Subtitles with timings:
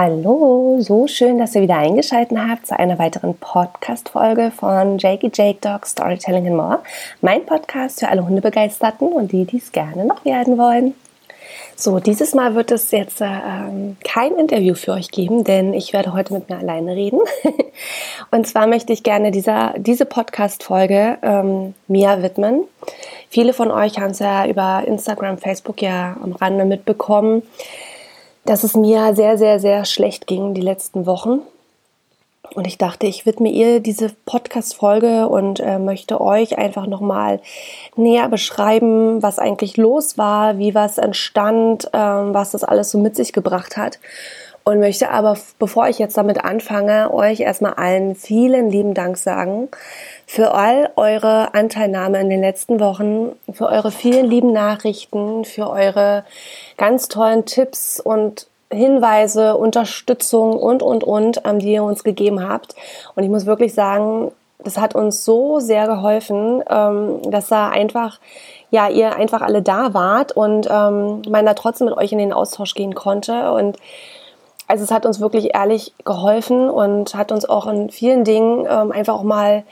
[0.00, 5.58] Hallo, so schön, dass ihr wieder eingeschaltet habt zu einer weiteren Podcast-Folge von Jakey Jake
[5.60, 6.78] Dog Storytelling and More.
[7.20, 10.94] Mein Podcast für alle Hundebegeisterten und die, die es gerne noch werden wollen.
[11.74, 16.12] So, dieses Mal wird es jetzt ähm, kein Interview für euch geben, denn ich werde
[16.12, 17.18] heute mit mir alleine reden.
[18.30, 22.62] und zwar möchte ich gerne dieser, diese Podcast-Folge ähm, mir widmen.
[23.30, 27.42] Viele von euch haben es ja über Instagram, Facebook ja am Rande mitbekommen
[28.48, 31.40] dass es mir sehr, sehr, sehr schlecht ging die letzten Wochen.
[32.54, 37.40] Und ich dachte, ich widme ihr diese Podcast-Folge und äh, möchte euch einfach nochmal
[37.94, 43.16] näher beschreiben, was eigentlich los war, wie was entstand, äh, was das alles so mit
[43.16, 43.98] sich gebracht hat.
[44.68, 49.70] Und möchte aber, bevor ich jetzt damit anfange, euch erstmal allen vielen lieben Dank sagen
[50.26, 56.26] für all eure Anteilnahme in den letzten Wochen, für eure vielen lieben Nachrichten, für eure
[56.76, 62.74] ganz tollen Tipps und Hinweise, Unterstützung und, und, und, ähm, die ihr uns gegeben habt.
[63.16, 68.20] Und ich muss wirklich sagen, das hat uns so sehr geholfen, ähm, dass da einfach,
[68.70, 72.34] ja, ihr einfach alle da wart und ähm, man da trotzdem mit euch in den
[72.34, 73.52] Austausch gehen konnte.
[73.52, 73.78] Und
[74.68, 78.92] also es hat uns wirklich ehrlich geholfen und hat uns auch in vielen Dingen ähm,
[78.92, 79.64] einfach auch mal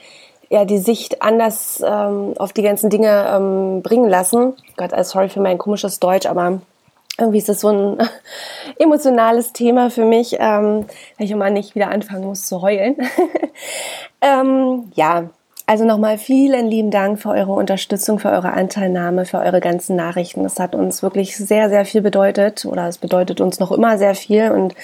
[0.49, 4.53] ja, die Sicht anders ähm, auf die ganzen Dinge ähm, bringen lassen.
[4.75, 6.61] Gott, also sorry für mein komisches Deutsch, aber
[7.19, 7.97] irgendwie ist das so ein
[8.79, 10.85] emotionales Thema für mich, ähm,
[11.17, 12.95] weil ich immer nicht wieder anfangen muss zu heulen.
[14.21, 15.29] ähm, ja,
[15.67, 20.43] also nochmal vielen lieben Dank für eure Unterstützung, für eure Anteilnahme, für eure ganzen Nachrichten.
[20.43, 24.15] Das hat uns wirklich sehr, sehr viel bedeutet oder es bedeutet uns noch immer sehr
[24.15, 24.75] viel und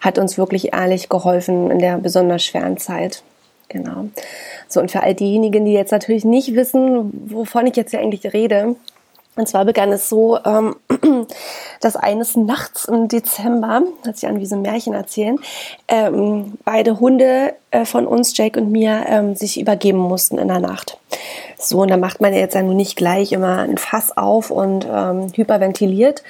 [0.00, 3.24] hat uns wirklich ehrlich geholfen in der besonders schweren Zeit.
[3.68, 4.06] Genau.
[4.68, 8.32] So, und für all diejenigen, die jetzt natürlich nicht wissen, wovon ich jetzt hier eigentlich
[8.32, 8.76] rede,
[9.38, 10.74] und zwar begann es so, ähm,
[11.80, 15.38] dass eines Nachts im Dezember, hört sich an wie so ein Märchen erzählen,
[15.86, 20.58] ähm, beide Hunde äh, von uns, Jake und mir, ähm, sich übergeben mussten in der
[20.58, 20.98] Nacht.
[21.56, 24.50] So, und da macht man ja jetzt ja nun nicht gleich immer ein Fass auf
[24.50, 26.24] und ähm, hyperventiliert.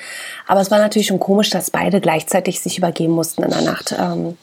[0.46, 3.94] Aber es war natürlich schon komisch, dass beide gleichzeitig sich übergeben mussten in der Nacht.
[3.98, 4.36] Ähm,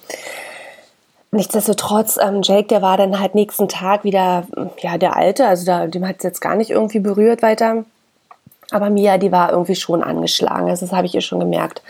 [1.32, 4.48] Nichtsdestotrotz, ähm, Jake, der war dann halt nächsten Tag wieder,
[4.80, 7.84] ja, der Alte, also da, dem hat es jetzt gar nicht irgendwie berührt weiter.
[8.72, 10.70] Aber Mia, die war irgendwie schon angeschlagen.
[10.70, 11.82] Also das habe ich ihr schon gemerkt.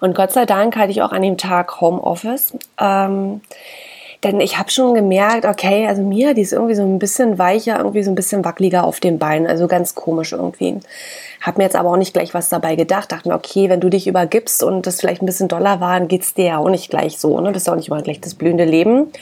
[0.00, 2.52] Und Gott sei Dank hatte ich auch an dem Tag Homeoffice.
[2.78, 3.40] Ähm,
[4.22, 7.78] denn ich habe schon gemerkt, okay, also Mia, die ist irgendwie so ein bisschen weicher,
[7.78, 9.48] irgendwie so ein bisschen wackeliger auf den Beinen.
[9.48, 10.78] Also ganz komisch irgendwie.
[11.40, 13.10] Habe mir jetzt aber auch nicht gleich was dabei gedacht.
[13.10, 16.06] Dachte mir, okay, wenn du dich übergibst und das vielleicht ein bisschen doller war, dann
[16.06, 17.40] geht's dir ja auch nicht gleich so.
[17.40, 17.50] Ne?
[17.50, 19.12] Das ist auch nicht immer gleich das blühende Leben.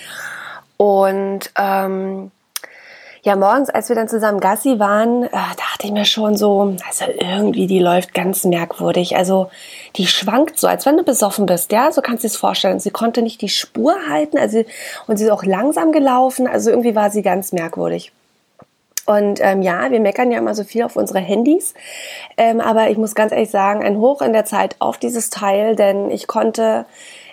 [0.76, 2.30] Und ähm,
[3.22, 7.04] ja, morgens, als wir dann zusammen Gassi waren, äh, dachte ich mir schon so, also
[7.18, 9.16] irgendwie, die läuft ganz merkwürdig.
[9.16, 9.50] Also
[9.96, 12.80] die schwankt so, als wenn du besoffen bist, ja, so kannst du es vorstellen.
[12.80, 14.64] Sie konnte nicht die Spur halten, also
[15.06, 18.12] und sie ist auch langsam gelaufen, also irgendwie war sie ganz merkwürdig.
[19.06, 21.74] Und ähm, ja, wir meckern ja immer so viel auf unsere Handys.
[22.36, 25.74] Ähm, aber ich muss ganz ehrlich sagen, ein Hoch in der Zeit auf dieses Teil,
[25.74, 26.86] denn ich konnte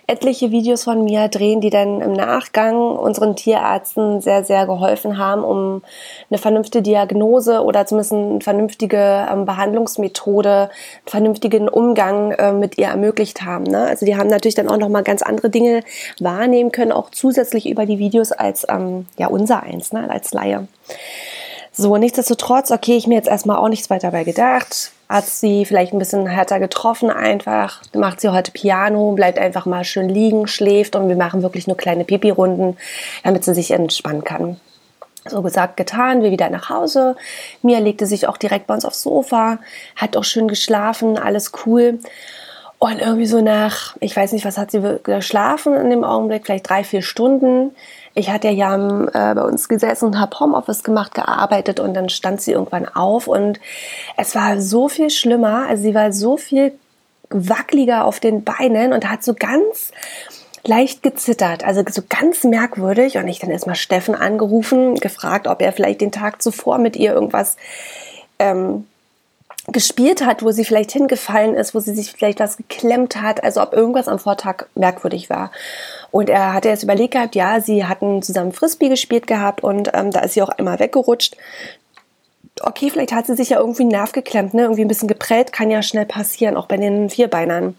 [0.08, 5.44] etliche Videos von mir drehen, die dann im Nachgang unseren Tierärzten sehr, sehr geholfen haben,
[5.44, 5.82] um
[6.30, 10.70] eine vernünftige Diagnose oder zumindest eine vernünftige ähm, Behandlungsmethode, einen
[11.06, 13.66] vernünftigen Umgang äh, mit ihr ermöglicht haben.
[13.66, 13.82] Ne?
[13.82, 15.82] Also die haben natürlich dann auch nochmal ganz andere Dinge
[16.20, 20.10] wahrnehmen können, auch zusätzlich über die Videos als ähm, ja unser eins, ne?
[20.10, 20.68] als Laie.
[21.74, 25.94] So, nichtsdestotrotz, okay, ich mir jetzt erstmal auch nichts weiter dabei gedacht hat sie vielleicht
[25.94, 27.82] ein bisschen härter getroffen einfach.
[27.94, 31.78] Macht sie heute Piano, bleibt einfach mal schön liegen, schläft und wir machen wirklich nur
[31.78, 32.78] kleine Pipi-Runden,
[33.24, 34.60] damit sie sich entspannen kann.
[35.30, 37.16] So gesagt, getan, wir wieder nach Hause.
[37.62, 39.60] Mia legte sich auch direkt bei uns aufs Sofa,
[39.96, 42.00] hat auch schön geschlafen, alles cool.
[42.80, 46.70] Und irgendwie so nach, ich weiß nicht, was hat sie geschlafen in dem Augenblick, vielleicht
[46.70, 47.72] drei, vier Stunden.
[48.18, 52.42] Ich hatte ja äh, bei uns gesessen und habe Homeoffice gemacht, gearbeitet und dann stand
[52.42, 53.60] sie irgendwann auf und
[54.18, 55.68] es war so viel schlimmer.
[55.70, 56.74] Also sie war so viel
[57.30, 59.92] wackeliger auf den Beinen und hat so ganz
[60.64, 63.18] leicht gezittert, also so ganz merkwürdig.
[63.18, 67.14] Und ich dann erstmal Steffen angerufen, gefragt, ob er vielleicht den Tag zuvor mit ihr
[67.14, 67.56] irgendwas
[68.40, 68.88] ähm,
[69.70, 73.62] gespielt hat, wo sie vielleicht hingefallen ist, wo sie sich vielleicht was geklemmt hat, also
[73.62, 75.52] ob irgendwas am Vortag merkwürdig war.
[76.10, 80.12] Und er hatte jetzt überlegt gehabt, ja, sie hatten zusammen Frisbee gespielt gehabt und ähm,
[80.12, 81.36] da ist sie auch einmal weggerutscht.
[82.62, 84.64] Okay, vielleicht hat sie sich ja irgendwie einen Nerv geklemmt, ne?
[84.64, 87.76] irgendwie ein bisschen geprellt, kann ja schnell passieren, auch bei den Vierbeinern.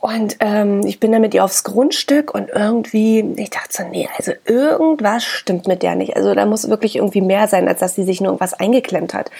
[0.00, 4.08] Und ähm, ich bin dann mit ihr aufs Grundstück und irgendwie, ich dachte so, nee,
[4.16, 6.16] also irgendwas stimmt mit der nicht.
[6.16, 9.30] Also da muss wirklich irgendwie mehr sein, als dass sie sich nur irgendwas eingeklemmt hat.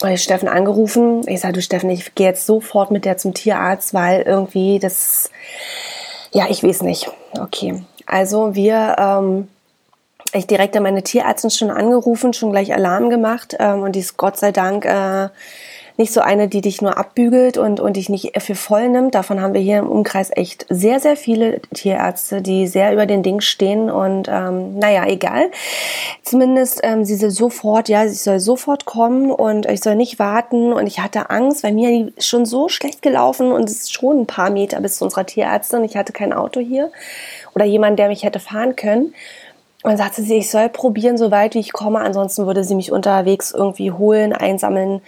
[0.00, 1.26] Und ich Steffen angerufen.
[1.26, 5.30] Ich sage, du Steffen, ich gehe jetzt sofort mit der zum Tierarzt, weil irgendwie das,
[6.32, 7.10] Ja, ich weiß nicht.
[7.38, 7.82] Okay.
[8.06, 9.48] Also wir, ähm,
[10.32, 14.16] ich direkt an meine Tierärztin schon angerufen, schon gleich Alarm gemacht ähm, und die ist
[14.16, 15.28] Gott sei Dank äh,
[15.98, 19.16] nicht so eine, die dich nur abbügelt und, und dich nicht für voll nimmt.
[19.16, 23.24] Davon haben wir hier im Umkreis echt sehr, sehr viele Tierärzte, die sehr über den
[23.24, 25.50] Ding stehen und ähm, naja, egal.
[26.22, 30.72] Zumindest ähm, sie soll sofort, ja, sie soll sofort kommen und ich soll nicht warten
[30.72, 34.26] und ich hatte Angst, weil mir schon so schlecht gelaufen und es ist schon ein
[34.26, 35.82] paar Meter bis zu unserer Tierärztin.
[35.82, 36.92] Ich hatte kein Auto hier
[37.56, 39.14] oder jemand, der mich hätte fahren können.
[39.84, 42.00] Und sagte sie, ich soll probieren, so weit wie ich komme.
[42.00, 45.00] Ansonsten würde sie mich unterwegs irgendwie holen, einsammeln.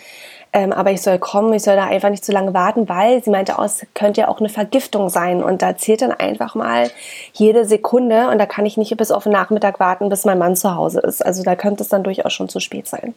[0.53, 3.31] Ähm, aber ich soll kommen, ich soll da einfach nicht zu lange warten, weil sie
[3.31, 5.43] meinte, es könnte ja auch eine Vergiftung sein.
[5.43, 6.91] Und da zählt dann einfach mal
[7.33, 10.57] jede Sekunde und da kann ich nicht bis auf den Nachmittag warten, bis mein Mann
[10.57, 11.25] zu Hause ist.
[11.25, 13.15] Also da könnte es dann durchaus schon zu spät sein.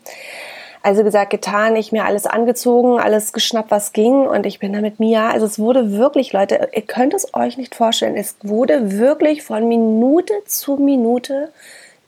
[0.85, 4.81] Also gesagt, getan, ich mir alles angezogen, alles geschnappt, was ging und ich bin da
[4.81, 5.31] mit Mia.
[5.31, 9.65] Also es wurde wirklich, Leute, ihr könnt es euch nicht vorstellen, es wurde wirklich von
[9.67, 11.53] Minute zu Minute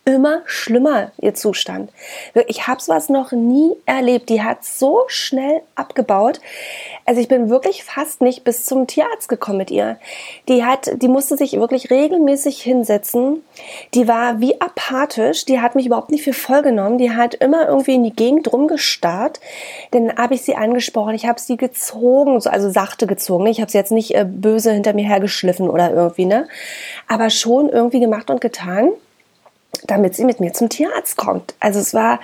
[0.06, 1.92] immer schlimmer, ihr Zustand.
[2.48, 4.30] Ich habe sowas noch nie erlebt.
[4.30, 6.40] Die hat so schnell abgebaut.
[7.06, 9.98] Also ich bin wirklich fast nicht bis zum Tierarzt gekommen mit ihr.
[10.48, 13.44] Die hat, die musste sich wirklich regelmäßig hinsetzen.
[13.96, 15.46] Die war wie apathisch.
[15.46, 17.00] Die hat mich überhaupt nicht für voll genommen.
[17.00, 19.40] Die hat immer irgendwie in die Gegend rumgestarrt.
[19.90, 21.16] Dann habe ich sie angesprochen.
[21.16, 23.48] Ich habe sie gezogen, also sachte gezogen.
[23.48, 26.48] Ich habe sie jetzt nicht äh, böse hinter mir hergeschliffen oder irgendwie, ne?
[27.08, 28.92] Aber schon irgendwie gemacht und getan
[29.88, 31.56] damit sie mit mir zum Tierarzt kommt.
[31.60, 32.20] Also es war,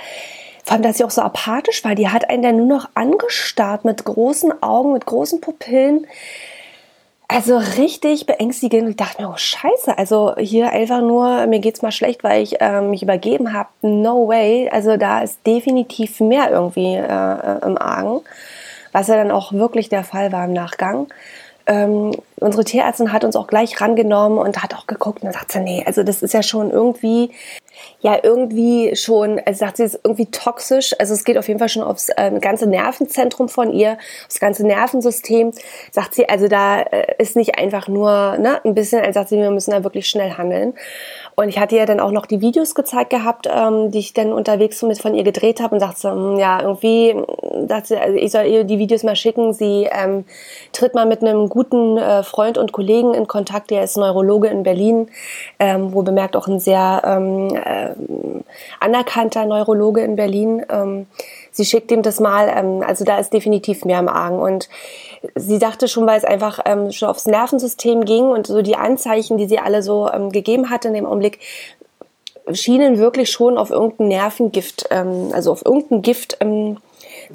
[0.64, 1.96] vor allem, dass sie auch so apathisch war.
[1.96, 6.08] Die hat einen dann nur noch angestarrt mit großen Augen, mit großen Pupillen.
[7.28, 8.90] Also richtig beängstigend.
[8.90, 12.60] Ich dachte mir, oh Scheiße, also hier einfach nur, mir geht's mal schlecht, weil ich
[12.60, 13.70] äh, mich übergeben habe.
[13.82, 14.70] No way.
[14.70, 18.20] Also da ist definitiv mehr irgendwie äh, im Argen.
[18.92, 21.08] Was ja dann auch wirklich der Fall war im Nachgang
[21.68, 22.12] ähm,
[22.42, 25.60] unsere Tierärztin hat uns auch gleich rangenommen und hat auch geguckt und dann sagt sie,
[25.60, 27.32] nee, also das ist ja schon irgendwie,
[28.02, 30.96] ja, irgendwie schon, also sagt sie, ist irgendwie toxisch.
[31.00, 34.66] Also es geht auf jeden Fall schon aufs äh, ganze Nervenzentrum von ihr, aufs ganze
[34.66, 35.52] Nervensystem.
[35.92, 39.38] Sagt sie, also da äh, ist nicht einfach nur ne, ein bisschen, also sagt sie,
[39.38, 40.74] wir müssen da wirklich schnell handeln.
[41.36, 44.34] Und ich hatte ja dann auch noch die Videos gezeigt gehabt, ähm, die ich dann
[44.34, 47.16] unterwegs so mit von ihr gedreht habe und dachte, hm, ja, irgendwie,
[47.68, 49.54] dachte, also ich soll ihr die Videos mal schicken.
[49.54, 50.26] Sie ähm,
[50.74, 54.64] tritt mal mit einem guten äh, Freund und Kollegen in Kontakt, der ist Neurologe in
[54.64, 55.10] Berlin,
[55.60, 57.90] ähm, wo bemerkt auch ein sehr ähm, äh,
[58.80, 60.66] anerkannter Neurologe in Berlin.
[60.70, 61.08] Ähm,
[61.52, 64.40] sie schickt ihm das mal, ähm, also da ist definitiv mehr im Argen.
[64.40, 64.70] Und
[65.36, 69.38] sie dachte schon, weil es einfach ähm, schon aufs Nervensystem ging und so die Anzeichen,
[69.38, 71.40] die sie alle so ähm, gegeben hatte in dem Augenblick,
[72.54, 76.78] schienen wirklich schon auf irgendein Nervengift, ähm, also auf irgendein Gift ähm,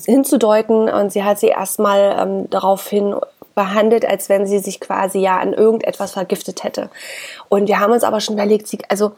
[0.04, 0.88] hinzudeuten.
[0.88, 3.14] Und sie hat sie erstmal ähm, daraufhin
[3.56, 6.90] behandelt, als wenn sie sich quasi ja an irgendetwas vergiftet hätte.
[7.48, 9.12] Und wir haben uns aber schon überlegt, sie, also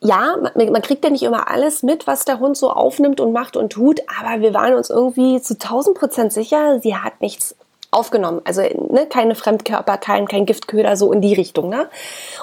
[0.00, 3.32] ja, man, man, kriegt ja nicht immer alles mit, was der Hund so aufnimmt und
[3.32, 7.56] macht und tut, aber wir waren uns irgendwie zu 1000 Prozent sicher, sie hat nichts
[7.90, 8.40] aufgenommen.
[8.44, 11.68] Also ne, keine Fremdkörper, kein, kein Giftköder, so in die Richtung.
[11.68, 11.88] Ne?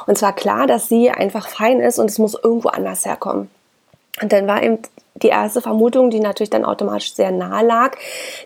[0.07, 3.49] Und zwar klar, dass sie einfach fein ist und es muss irgendwo anders herkommen.
[4.21, 4.79] Und dann war eben
[5.23, 7.97] die erste Vermutung, die natürlich dann automatisch sehr nahe lag,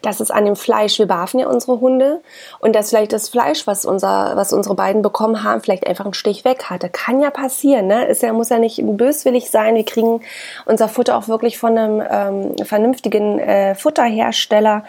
[0.02, 2.22] dass es an dem Fleisch, wir barfen ja unsere Hunde,
[2.60, 6.14] und dass vielleicht das Fleisch, was, unser, was unsere beiden bekommen haben, vielleicht einfach einen
[6.14, 6.90] Stich weg hatte.
[6.90, 8.06] Kann ja passieren, ne?
[8.06, 9.76] Ist ja, muss ja nicht böswillig sein.
[9.76, 10.22] Wir kriegen
[10.66, 14.84] unser Futter auch wirklich von einem ähm, vernünftigen äh, Futterhersteller,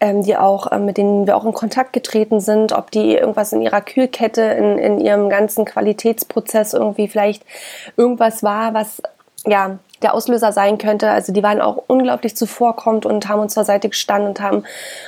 [0.00, 3.52] ähm, die auch, äh, mit denen wir auch in Kontakt getreten sind, ob die irgendwas
[3.52, 7.44] in ihrer Kühlkette, in, in ihrem ganzen Qualitätsprozess irgendwie vielleicht
[7.96, 9.02] irgendwas war, was
[9.46, 11.10] ja, der Auslöser sein könnte.
[11.10, 14.64] Also die waren auch unglaublich zuvorkommend und haben uns zur Seite gestanden und haben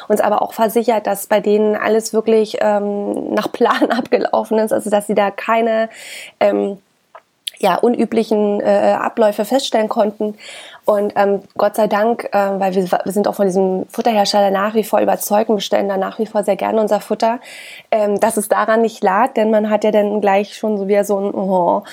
[0.09, 4.91] uns aber auch versichert, dass bei denen alles wirklich ähm, nach Plan abgelaufen ist, also
[4.91, 5.89] dass sie da keine
[6.41, 6.79] ähm,
[7.65, 10.35] ja, unüblichen äh, Abläufe feststellen konnten.
[10.85, 14.75] Und ähm, Gott sei Dank, äh, weil wir, wir sind auch von diesem Futterhersteller nach
[14.75, 17.41] wie vor überzeugt und bestellen da nach wie vor sehr gerne unser Futter,
[17.91, 21.05] ähm, dass es daran nicht lag, denn man hat ja dann gleich schon so wieder
[21.05, 21.85] so einen, oh,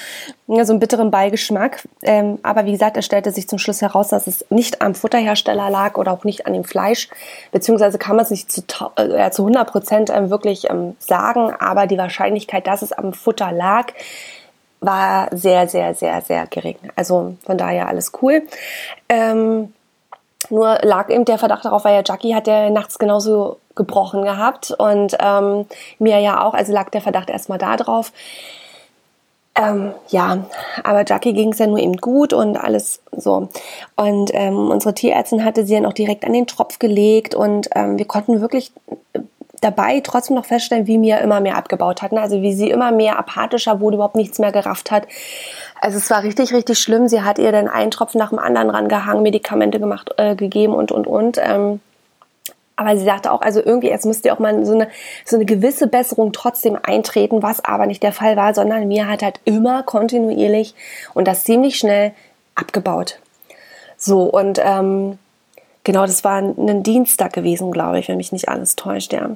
[0.47, 1.87] so einen bitteren Beigeschmack.
[2.01, 5.69] Ähm, aber wie gesagt, es stellte sich zum Schluss heraus, dass es nicht am Futterhersteller
[5.69, 7.07] lag oder auch nicht an dem Fleisch,
[7.53, 8.61] beziehungsweise kann man es nicht zu,
[8.97, 13.53] äh, zu 100 Prozent ähm, wirklich ähm, sagen, aber die Wahrscheinlichkeit, dass es am Futter
[13.53, 13.93] lag,
[14.81, 16.77] war sehr, sehr, sehr, sehr gering.
[16.95, 18.41] Also von daher alles cool.
[19.07, 19.73] Ähm,
[20.49, 24.71] nur lag eben der Verdacht darauf, weil ja Jackie hat ja nachts genauso gebrochen gehabt
[24.71, 25.65] und ähm,
[25.99, 28.11] mir ja auch, also lag der Verdacht erstmal da drauf.
[29.53, 30.45] Ähm, ja,
[30.83, 33.49] aber Jackie ging es ja nur eben gut und alles so.
[33.95, 37.97] Und ähm, unsere Tierärztin hatte sie dann auch direkt an den Tropf gelegt und ähm,
[37.97, 38.71] wir konnten wirklich
[39.61, 42.11] dabei trotzdem noch feststellen, wie Mia immer mehr abgebaut hat.
[42.11, 42.21] Ne?
[42.21, 45.07] Also wie sie immer mehr apathischer wurde, überhaupt nichts mehr gerafft hat.
[45.79, 47.07] Also es war richtig, richtig schlimm.
[47.07, 50.91] Sie hat ihr dann einen Tropfen nach dem anderen rangehangen, Medikamente gemacht, äh, gegeben und,
[50.91, 51.39] und, und.
[51.41, 51.79] Ähm,
[52.75, 54.87] aber sie sagte auch, also irgendwie, es müsste auch mal so eine,
[55.23, 59.21] so eine gewisse Besserung trotzdem eintreten, was aber nicht der Fall war, sondern Mia hat
[59.21, 60.73] halt immer kontinuierlich
[61.13, 62.13] und das ziemlich schnell
[62.55, 63.19] abgebaut.
[63.97, 65.19] So, und ähm,
[65.83, 69.29] genau, das war ein Dienstag gewesen, glaube ich, wenn mich nicht alles täuscht, ja.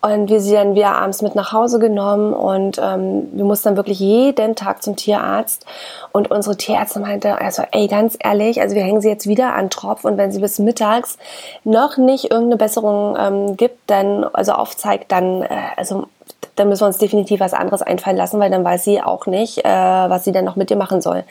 [0.00, 3.76] Und wir sie dann wieder abends mit nach Hause genommen und ähm, wir mussten dann
[3.76, 5.66] wirklich jeden Tag zum Tierarzt.
[6.12, 9.70] Und unsere Tierärztin meinte, also ey, ganz ehrlich, also wir hängen sie jetzt wieder an
[9.70, 11.18] Tropf und wenn sie bis mittags
[11.64, 16.06] noch nicht irgendeine Besserung ähm, gibt, dann, also aufzeigt, dann, äh, also
[16.54, 19.64] dann müssen wir uns definitiv was anderes einfallen lassen, weil dann weiß sie auch nicht,
[19.64, 21.24] äh, was sie dann noch mit dir machen soll.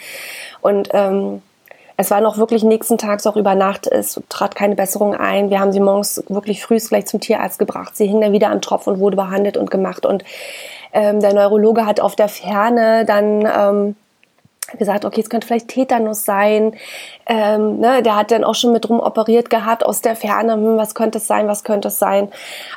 [0.61, 1.41] Und ähm,
[1.97, 5.49] es war noch wirklich nächsten Tags auch über Nacht, es trat keine Besserung ein.
[5.49, 7.97] Wir haben sie morgens wirklich früh vielleicht zum Tierarzt gebracht.
[7.97, 10.05] Sie hing dann wieder am Tropf und wurde behandelt und gemacht.
[10.05, 10.23] Und
[10.93, 13.95] ähm, der Neurologe hat auf der Ferne dann ähm,
[14.77, 16.73] gesagt, okay, es könnte vielleicht Tetanus sein.
[17.25, 20.53] Ähm, ne, der hat dann auch schon mit rum operiert gehabt aus der Ferne.
[20.53, 21.47] Hm, was könnte es sein?
[21.47, 22.29] Was könnte es sein?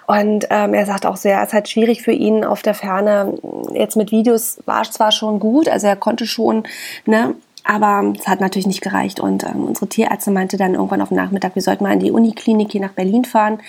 [0.07, 3.35] Und ähm, er sagt auch sehr, es ist halt schwierig für ihn auf der Ferne.
[3.73, 6.65] Jetzt mit Videos war es zwar schon gut, also er konnte schon
[7.07, 7.35] ne,
[7.71, 11.17] aber es hat natürlich nicht gereicht und ähm, unsere Tierärztin meinte dann irgendwann auf dem
[11.17, 13.61] Nachmittag, wir sollten mal in die Uniklinik hier nach Berlin fahren,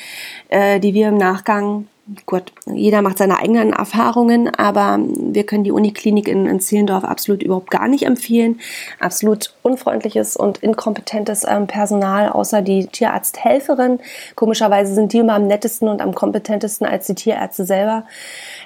[0.50, 1.86] äh, die wir im Nachgang,
[2.26, 7.44] gut, jeder macht seine eigenen Erfahrungen, aber wir können die Uniklinik in, in Zehlendorf absolut
[7.44, 8.60] überhaupt gar nicht empfehlen.
[9.00, 14.00] Absolut unfreundliches und inkompetentes ähm, Personal, außer die Tierarzthelferin.
[14.36, 18.06] Komischerweise sind die immer am nettesten und am kompetentesten als die Tierärzte selber.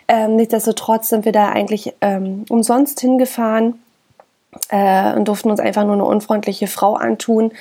[0.08, 3.80] Ähm, nichtsdestotrotz sind wir da eigentlich ähm, umsonst hingefahren
[4.70, 7.52] äh, und durften uns einfach nur eine unfreundliche Frau antun.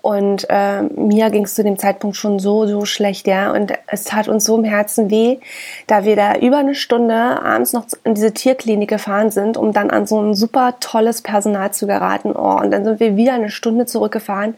[0.00, 3.52] Und äh, mir ging es zu dem Zeitpunkt schon so, so schlecht, ja.
[3.52, 5.38] Und es tat uns so im Herzen weh,
[5.86, 9.90] da wir da über eine Stunde abends noch in diese Tierklinik gefahren sind, um dann
[9.90, 12.34] an so ein super tolles Personal zu geraten.
[12.34, 14.56] Oh, und dann sind wir wieder eine Stunde zurückgefahren.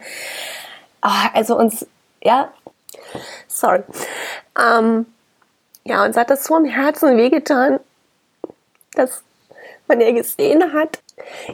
[1.03, 1.85] Oh, also uns,
[2.23, 2.49] ja,
[3.47, 3.83] sorry.
[4.59, 5.05] Ähm,
[5.83, 7.79] ja, uns hat das so im Herzen wehgetan,
[8.95, 9.23] dass
[9.87, 10.99] man ja gesehen hat,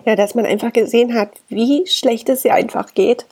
[0.06, 3.26] ja, dass man einfach gesehen hat, wie schlecht es ihr einfach geht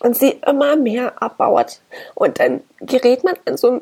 [0.00, 1.80] und sie immer mehr abbaut.
[2.14, 3.80] Und dann gerät man an so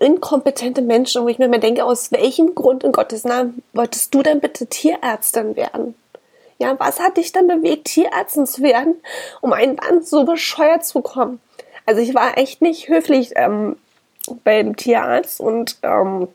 [0.00, 4.22] inkompetente Menschen, wo ich mir mal denke, aus welchem Grund in Gottes Namen wolltest du
[4.22, 5.94] denn bitte Tierärztin werden?
[6.58, 8.96] Ja, was hat dich dann bewegt, Tierärztin zu werden,
[9.42, 11.40] um einen dann so bescheuert zu kommen?
[11.84, 13.76] Also ich war echt nicht höflich ähm,
[14.42, 16.28] beim Tierarzt und ähm,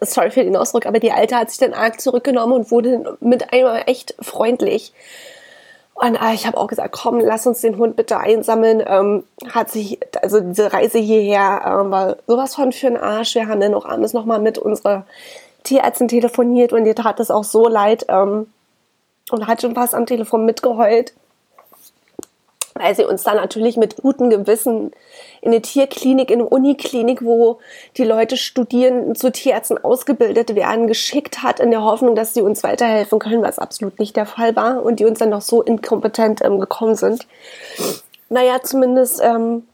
[0.00, 3.52] sorry für den Ausdruck, aber die Alte hat sich dann arg zurückgenommen und wurde mit
[3.52, 4.92] einmal echt freundlich.
[5.94, 8.82] Und äh, ich habe auch gesagt, komm, lass uns den Hund bitte einsammeln.
[8.86, 13.34] Ähm, hat sich, also diese Reise hierher ähm, war sowas von für den Arsch.
[13.34, 15.04] Wir haben dann auch abends nochmal mit unserer
[15.64, 18.46] Tierärztin telefoniert und ihr tat es auch so leid ähm,
[19.30, 21.12] und hat schon fast am Telefon mitgeheult
[22.78, 24.92] weil sie uns dann natürlich mit gutem Gewissen
[25.40, 27.58] in eine Tierklinik, in eine Uniklinik, wo
[27.96, 32.62] die Leute studieren, zu Tierärzten ausgebildet werden, geschickt hat, in der Hoffnung, dass sie uns
[32.62, 36.44] weiterhelfen können, was absolut nicht der Fall war und die uns dann noch so inkompetent
[36.44, 37.26] ähm, gekommen sind.
[38.28, 39.64] Naja, zumindest ähm,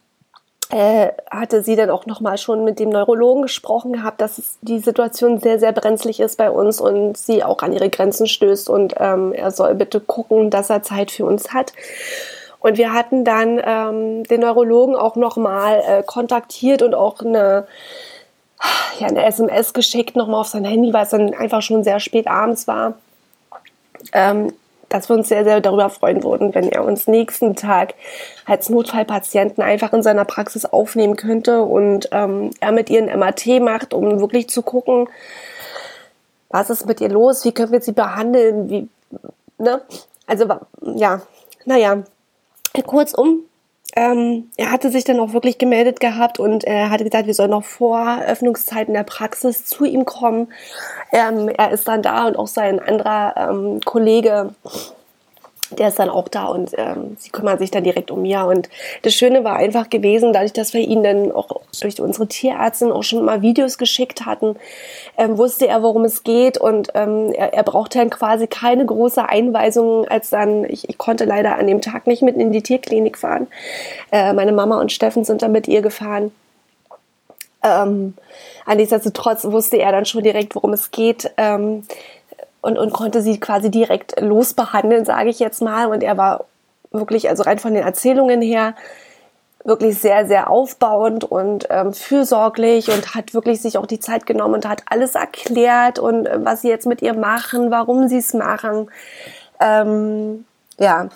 [0.71, 5.39] äh, hatte sie dann auch nochmal schon mit dem Neurologen gesprochen gehabt, dass die Situation
[5.39, 9.33] sehr, sehr brenzlig ist bei uns und sie auch an ihre Grenzen stößt und ähm,
[9.33, 11.73] er soll bitte gucken, dass er Zeit für uns hat.
[12.65, 17.67] Und wir hatten dann ähm, den Neurologen auch nochmal äh, kontaktiert und auch eine,
[18.99, 22.27] ja, eine SMS geschickt, nochmal auf sein Handy, weil es dann einfach schon sehr spät
[22.27, 22.95] abends war.
[24.15, 24.55] Ähm,
[24.89, 27.93] dass wir uns sehr, sehr darüber freuen würden, wenn er uns nächsten Tag
[28.47, 33.45] als Notfallpatienten einfach in seiner Praxis aufnehmen könnte und ähm, er mit ihr ein MAT
[33.61, 35.11] macht, um wirklich zu gucken,
[36.49, 38.89] was ist mit ihr los, wie können wir sie behandeln, wie,
[39.59, 39.83] ne?
[40.27, 40.47] Also,
[40.81, 41.21] ja,
[41.67, 42.05] naja,
[42.83, 43.45] Kurzum,
[43.97, 47.51] ähm, er hatte sich dann auch wirklich gemeldet gehabt und er hatte gesagt, wir sollen
[47.51, 50.49] noch vor Öffnungszeiten der Praxis zu ihm kommen.
[51.13, 54.55] Ähm, er ist dann da und auch sein anderer ähm, Kollege
[55.71, 58.45] der ist dann auch da und ähm, sie kümmern sich dann direkt um Mia.
[58.45, 58.69] Und
[59.03, 63.03] das Schöne war einfach gewesen, dadurch, dass wir ihn dann auch durch unsere Tierärztin auch
[63.03, 64.57] schon mal Videos geschickt hatten,
[65.17, 69.29] ähm, wusste er, worum es geht und ähm, er, er brauchte dann quasi keine große
[69.29, 73.19] Einweisung, als dann, ich, ich konnte leider an dem Tag nicht mitten in die Tierklinik
[73.19, 73.47] fahren.
[74.13, 76.33] Äh, meine Mama und Steffen sind dann mit ihr gefahren.
[77.63, 78.15] Ähm,
[78.67, 81.31] nichtsdestotrotz wusste er dann schon direkt, worum es geht.
[81.39, 81.85] Ähm,
[82.65, 85.87] und, und konnte sie quasi direkt losbehandeln, sage ich jetzt mal.
[85.87, 86.47] Und er war
[86.93, 88.75] wirklich, also rein von den Erzählungen her,
[89.65, 94.55] wirklich sehr, sehr aufbauend und ähm, fürsorglich und hat wirklich sich auch die Zeit genommen
[94.55, 98.33] und hat alles erklärt und äh, was sie jetzt mit ihr machen, warum sie es
[98.33, 98.91] machen.
[99.61, 100.47] Ähm,
[100.79, 101.09] ja,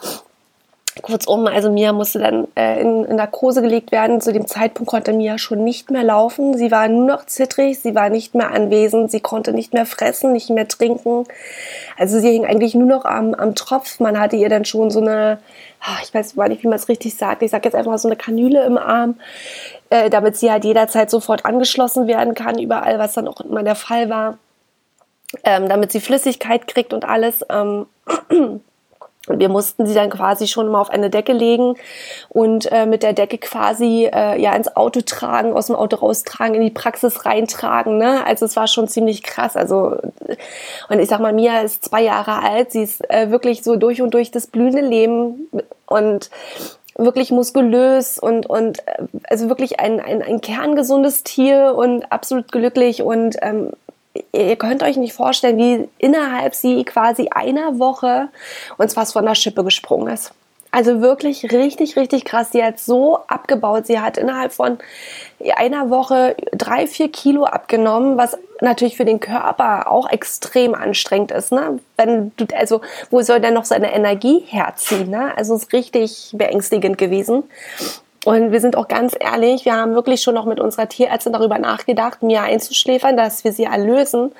[1.02, 4.20] Kurzum, also Mia musste dann äh, in, in Narkose gelegt werden.
[4.20, 6.56] Zu dem Zeitpunkt konnte Mia schon nicht mehr laufen.
[6.56, 10.32] Sie war nur noch zittrig, sie war nicht mehr anwesend, sie konnte nicht mehr fressen,
[10.32, 11.24] nicht mehr trinken.
[11.96, 14.00] Also sie hing eigentlich nur noch am, am Tropf.
[14.00, 15.38] Man hatte ihr dann schon so eine,
[15.80, 18.16] ach, ich weiß nicht, wie man es richtig sagt, ich sage jetzt einfach so eine
[18.16, 19.16] Kanüle im Arm,
[19.90, 23.74] äh, damit sie halt jederzeit sofort angeschlossen werden kann, überall, was dann auch immer der
[23.74, 24.38] Fall war.
[25.44, 27.44] Ähm, damit sie Flüssigkeit kriegt und alles.
[27.50, 27.86] Ähm,
[29.28, 31.74] wir mussten sie dann quasi schon mal auf eine Decke legen
[32.28, 36.54] und äh, mit der Decke quasi äh, ja ins Auto tragen, aus dem Auto raustragen,
[36.54, 37.98] in die Praxis reintragen.
[37.98, 38.24] Ne?
[38.26, 39.56] Also es war schon ziemlich krass.
[39.56, 39.96] Also
[40.88, 44.02] und ich sag mal, Mia ist zwei Jahre alt, sie ist äh, wirklich so durch
[44.02, 45.48] und durch das blühende Leben
[45.86, 46.30] und
[46.96, 53.02] wirklich muskulös und und äh, also wirklich ein, ein, ein kerngesundes Tier und absolut glücklich
[53.02, 53.70] und ähm,
[54.32, 58.28] ihr könnt euch nicht vorstellen, wie innerhalb sie quasi einer Woche
[58.76, 60.32] uns was von der Schippe gesprungen ist.
[60.70, 62.52] Also wirklich richtig, richtig krass.
[62.52, 63.86] Sie hat so abgebaut.
[63.86, 64.78] Sie hat innerhalb von
[65.56, 71.52] einer Woche drei, vier Kilo abgenommen, was natürlich für den Körper auch extrem anstrengend ist.
[71.52, 71.78] Ne?
[71.96, 75.08] Wenn du, also, wo soll der noch seine Energie herziehen?
[75.08, 75.32] Ne?
[75.36, 77.44] Also, es ist richtig beängstigend gewesen.
[78.28, 81.58] Und wir sind auch ganz ehrlich, wir haben wirklich schon noch mit unserer Tierärztin darüber
[81.58, 84.32] nachgedacht, Mia einzuschläfern, dass wir sie erlösen,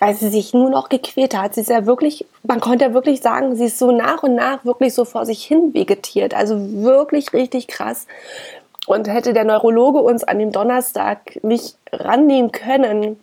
[0.00, 1.54] weil sie sich nur noch gequält hat.
[1.54, 4.64] Sie ist ja wirklich, man konnte ja wirklich sagen, sie ist so nach und nach
[4.64, 6.34] wirklich so vor sich hin vegetiert.
[6.34, 8.08] Also wirklich richtig krass.
[8.86, 13.16] Und hätte der Neurologe uns an dem Donnerstag nicht rannehmen können,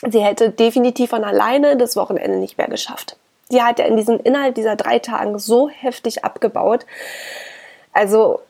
[0.00, 3.18] sie hätte definitiv von alleine das Wochenende nicht mehr geschafft.
[3.50, 6.86] Sie hat ja in diesen innerhalb dieser drei Tagen so heftig abgebaut.
[7.92, 8.40] Also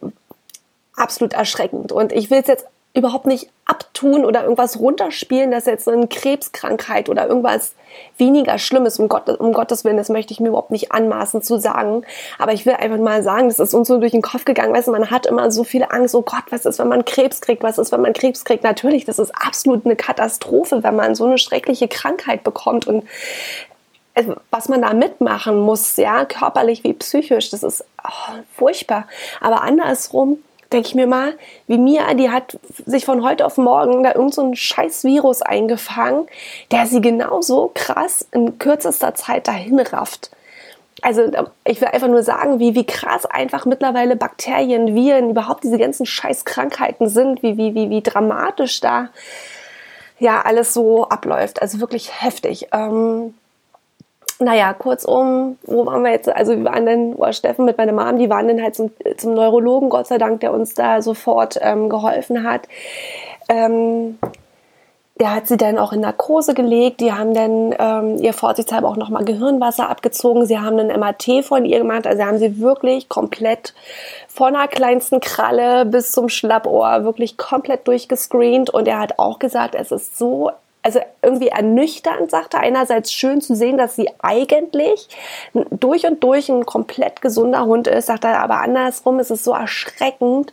[0.96, 1.92] absolut erschreckend.
[1.92, 7.10] Und ich will es jetzt überhaupt nicht abtun oder irgendwas runterspielen, dass jetzt eine Krebskrankheit
[7.10, 7.74] oder irgendwas
[8.16, 11.58] weniger Schlimmes, um, Gott, um Gottes Willen, das möchte ich mir überhaupt nicht anmaßen zu
[11.58, 12.04] sagen.
[12.38, 14.88] Aber ich will einfach mal sagen, das ist uns so durch den Kopf gegangen, weißt
[14.88, 17.62] du, man hat immer so viele Angst, oh Gott, was ist, wenn man Krebs kriegt,
[17.62, 18.64] was ist, wenn man Krebs kriegt?
[18.64, 23.04] Natürlich, das ist absolut eine Katastrophe, wenn man so eine schreckliche Krankheit bekommt und
[24.50, 29.06] was man da mitmachen muss, ja, körperlich wie psychisch, das ist oh, furchtbar.
[29.42, 30.38] Aber andersrum,
[30.76, 31.34] denke ich mir mal,
[31.66, 36.26] wie Mia, die hat sich von heute auf morgen da irgend so scheiß Virus eingefangen,
[36.70, 40.30] der sie genauso krass in kürzester Zeit dahin rafft.
[41.00, 41.30] Also
[41.64, 46.04] ich will einfach nur sagen, wie, wie krass einfach mittlerweile Bakterien, Viren, überhaupt diese ganzen
[46.04, 49.08] scheiß Krankheiten sind, wie, wie, wie, wie dramatisch da
[50.18, 51.62] ja alles so abläuft.
[51.62, 52.68] Also wirklich heftig.
[52.72, 53.34] Ähm,
[54.38, 56.28] naja, kurzum, wo waren wir jetzt?
[56.28, 59.34] Also wir waren dann, oh, Steffen mit meiner Mom, die waren dann halt zum, zum
[59.34, 62.68] Neurologen, Gott sei Dank, der uns da sofort ähm, geholfen hat.
[63.48, 64.18] Ähm,
[65.18, 67.00] der hat sie dann auch in Narkose gelegt.
[67.00, 70.44] Die haben dann ähm, ihr vorsichtshalber auch nochmal Gehirnwasser abgezogen.
[70.44, 72.06] Sie haben einen MRT von ihr gemacht.
[72.06, 73.72] Also haben sie wirklich komplett
[74.28, 78.68] von der kleinsten Kralle bis zum Schlappohr wirklich komplett durchgescreent.
[78.68, 80.50] Und er hat auch gesagt, es ist so
[80.86, 85.08] also irgendwie ernüchternd, sagte einerseits schön zu sehen, dass sie eigentlich
[85.52, 89.50] durch und durch ein komplett gesunder Hund ist, sagt er aber andersrum, ist es so
[89.50, 90.52] erschreckend,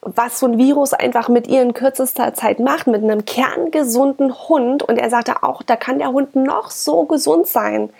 [0.00, 4.82] was so ein Virus einfach mit ihr in kürzester Zeit macht, mit einem kerngesunden Hund.
[4.82, 7.90] Und er sagte auch, da kann der Hund noch so gesund sein.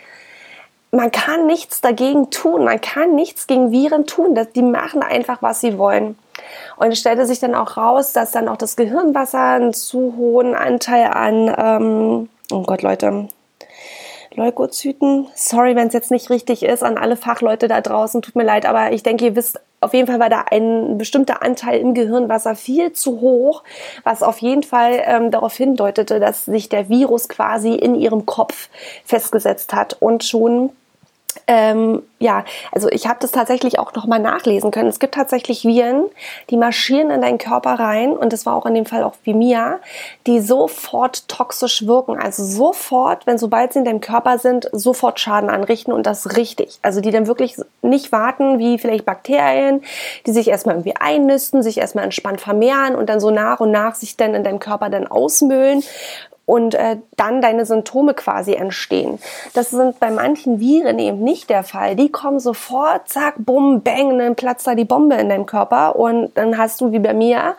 [0.91, 4.39] Man kann nichts dagegen tun, man kann nichts gegen Viren tun.
[4.55, 6.17] Die machen einfach, was sie wollen.
[6.77, 10.55] Und es stellte sich dann auch raus, dass dann auch das Gehirnwasser einen zu hohen
[10.55, 13.29] Anteil an, ähm, oh Gott, Leute,
[14.35, 15.27] Leukozyten.
[15.35, 18.67] Sorry, wenn es jetzt nicht richtig ist, an alle Fachleute da draußen, tut mir leid,
[18.67, 22.55] aber ich denke, ihr wisst, auf jeden Fall war da ein bestimmter Anteil im Gehirnwasser
[22.55, 23.63] viel zu hoch,
[24.05, 28.69] was auf jeden Fall ähm, darauf hindeutete, dass sich der Virus quasi in ihrem Kopf
[29.05, 30.71] festgesetzt hat und schon
[31.47, 34.89] ähm, ja, also ich habe das tatsächlich auch nochmal nachlesen können.
[34.89, 36.05] Es gibt tatsächlich Viren,
[36.51, 39.35] die marschieren in deinen Körper rein und das war auch in dem Fall auch wie
[39.35, 39.79] Mia,
[40.27, 42.19] die sofort toxisch wirken.
[42.19, 46.79] Also sofort, wenn sobald sie in deinem Körper sind, sofort Schaden anrichten und das richtig.
[46.83, 49.83] Also die dann wirklich nicht warten wie vielleicht Bakterien,
[50.27, 53.95] die sich erstmal irgendwie einnisten, sich erstmal entspannt vermehren und dann so nach und nach
[53.95, 55.83] sich dann in deinem Körper dann ausmüllen
[56.51, 59.21] und äh, dann deine Symptome quasi entstehen.
[59.55, 61.95] Das sind bei manchen Viren eben nicht der Fall.
[61.95, 66.33] Die kommen sofort, zack, bumm, bang, dann platzt da die Bombe in deinem Körper und
[66.35, 67.55] dann hast du wie bei mir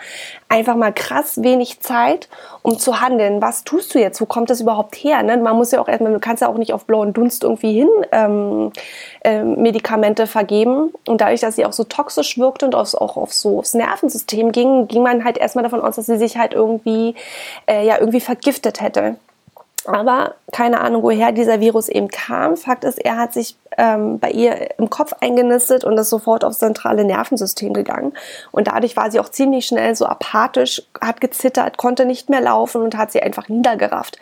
[0.49, 2.27] einfach mal krass wenig Zeit,
[2.61, 3.41] um zu handeln.
[3.41, 4.19] Was tust du jetzt?
[4.19, 5.23] Wo kommt das überhaupt her?
[5.23, 5.37] Ne?
[5.37, 7.89] Man muss ja auch erstmal, du kannst ja auch nicht auf blauen Dunst irgendwie hin
[8.11, 8.73] ähm,
[9.23, 10.91] äh, Medikamente vergeben.
[11.07, 14.51] Und dadurch, dass sie auch so toxisch wirkte und aufs, auch auf so aufs Nervensystem
[14.51, 17.15] ging, ging man halt erstmal davon aus, dass sie sich halt irgendwie
[17.67, 19.15] äh, ja irgendwie vergiftet hätte.
[19.85, 22.55] Aber keine Ahnung, woher dieser Virus eben kam.
[22.55, 26.59] Fakt ist, er hat sich ähm, bei ihr im Kopf eingenistet und ist sofort aufs
[26.59, 28.13] zentrale Nervensystem gegangen.
[28.51, 32.83] Und dadurch war sie auch ziemlich schnell so apathisch, hat gezittert, konnte nicht mehr laufen
[32.83, 34.19] und hat sie einfach niedergerafft.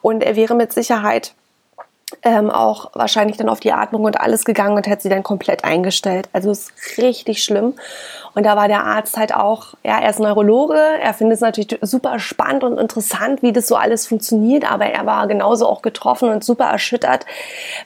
[0.00, 1.34] Und er wäre mit Sicherheit
[2.22, 5.64] ähm, auch wahrscheinlich dann auf die Atmung und alles gegangen und hätte sie dann komplett
[5.64, 6.28] eingestellt.
[6.32, 7.74] Also es ist richtig schlimm.
[8.34, 11.78] Und da war der Arzt halt auch, ja, er ist Neurologe, er findet es natürlich
[11.82, 16.28] super spannend und interessant, wie das so alles funktioniert, aber er war genauso auch getroffen
[16.28, 17.26] und super erschüttert,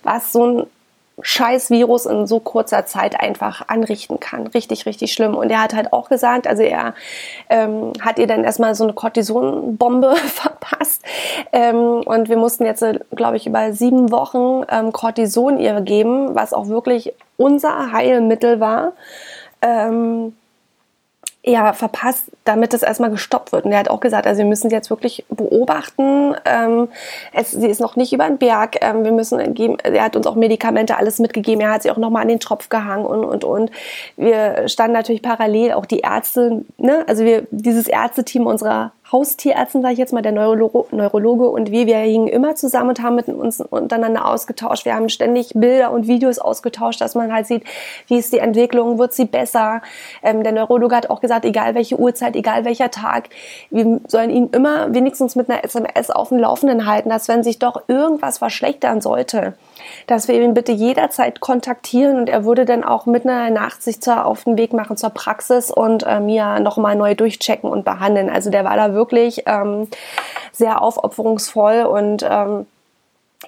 [0.02, 0.66] was so ein
[1.22, 4.46] scheiß Virus in so kurzer Zeit einfach anrichten kann.
[4.48, 5.34] Richtig, richtig schlimm.
[5.36, 6.94] Und er hat halt auch gesagt, also er
[7.48, 10.16] ähm, hat ihr dann erstmal so eine Cortisonbombe
[10.64, 11.02] verpasst.
[11.52, 16.52] Ähm, und wir mussten jetzt, glaube ich, über sieben Wochen ähm, Cortison ihr geben, was
[16.52, 18.92] auch wirklich unser Heilmittel war.
[19.62, 20.34] Ähm,
[21.46, 23.66] ja, verpasst, damit es erstmal gestoppt wird.
[23.66, 26.34] Und er hat auch gesagt, also wir müssen sie jetzt wirklich beobachten.
[26.46, 26.88] Ähm,
[27.34, 28.78] es, sie ist noch nicht über den Berg.
[28.80, 31.60] Ähm, wir müssen geben, er hat uns auch Medikamente alles mitgegeben.
[31.60, 33.70] Er hat sie auch nochmal an den Tropf gehangen und, und, und.
[34.16, 37.04] Wir standen natürlich parallel, auch die Ärzte, ne?
[37.08, 41.86] also wir, dieses Ärzteteam unserer Haustierärzten, sage ich jetzt mal, der Neurologe, Neurologe und wir,
[41.86, 44.86] wir hingen immer zusammen und haben mit uns untereinander ausgetauscht.
[44.86, 47.64] Wir haben ständig Bilder und Videos ausgetauscht, dass man halt sieht,
[48.06, 49.82] wie ist die Entwicklung, wird sie besser.
[50.22, 53.28] Ähm, der Neurologe hat auch gesagt, egal welche Uhrzeit, egal welcher Tag,
[53.70, 57.58] wir sollen ihn immer wenigstens mit einer SMS auf dem Laufenden halten, dass wenn sich
[57.58, 59.54] doch irgendwas verschlechtern sollte,
[60.06, 64.44] dass wir ihn bitte jederzeit kontaktieren und er würde dann auch mit einer Nachsicht auf
[64.44, 68.28] den Weg machen zur Praxis und äh, mir nochmal neu durchchecken und behandeln.
[68.30, 69.88] Also der war da wirklich ähm,
[70.52, 72.66] sehr aufopferungsvoll und ähm,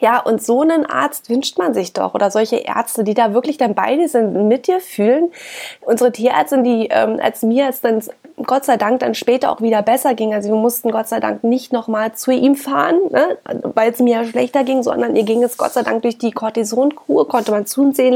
[0.00, 3.56] ja, und so einen Arzt wünscht man sich doch oder solche Ärzte, die da wirklich
[3.56, 5.32] dann beide sind, mit dir fühlen.
[5.80, 8.02] Unsere Tierärztin, die ähm, als mir es dann
[8.44, 11.42] Gott sei Dank dann später auch wieder besser ging, also wir mussten Gott sei Dank
[11.42, 15.56] nicht nochmal zu ihm fahren, ne, weil es mir schlechter ging, sondern ihr ging es
[15.56, 18.14] Gott sei Dank durch die Cortisonkur, konnte man zusehen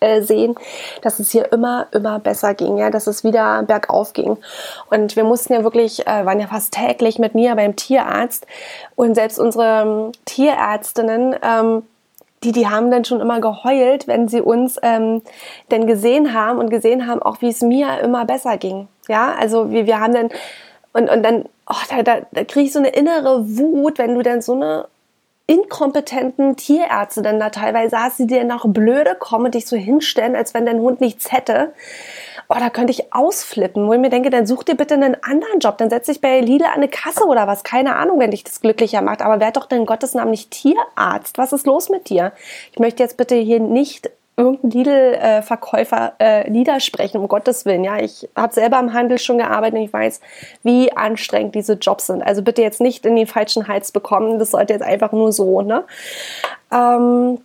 [0.00, 0.56] äh, sehen,
[1.02, 4.36] dass es hier immer, immer besser ging, ja, dass es wieder bergauf ging.
[4.90, 8.46] Und wir mussten ja wirklich, äh, waren ja fast täglich mit mir beim Tierarzt
[8.96, 11.82] und selbst unsere ähm, Tierärztinnen, ähm,
[12.42, 15.22] die, die haben dann schon immer geheult, wenn sie uns ähm,
[15.70, 18.88] denn gesehen haben und gesehen haben, auch wie es mir immer besser ging.
[19.08, 20.30] Ja, also wir, wir haben dann,
[20.92, 24.22] und, und dann, oh, da, da, da kriege ich so eine innere Wut, wenn du
[24.22, 24.86] dann so eine
[25.46, 30.36] inkompetenten Tierärzte dann da teilweise saß, die dir noch blöde kommen und dich so hinstellen,
[30.36, 31.72] als wenn dein Hund nichts hätte.
[32.48, 35.58] Oh, da könnte ich ausflippen, wo ich mir denke, dann such dir bitte einen anderen
[35.58, 38.44] Job, dann setz dich bei Lidl an eine Kasse oder was, keine Ahnung, wenn dich
[38.44, 42.08] das glücklicher macht, aber werd doch in Gottes Namen nicht Tierarzt, was ist los mit
[42.08, 42.32] dir?
[42.72, 44.10] Ich möchte jetzt bitte hier nicht
[44.42, 47.84] irgendeinen Lidl-Verkäufer äh, niedersprechen, um Gottes Willen.
[47.84, 50.20] Ja, ich habe selber im Handel schon gearbeitet und ich weiß,
[50.62, 52.22] wie anstrengend diese Jobs sind.
[52.22, 54.38] Also bitte jetzt nicht in den falschen Hals bekommen.
[54.38, 55.84] Das sollte jetzt einfach nur so, ne?
[56.72, 57.38] Ähm,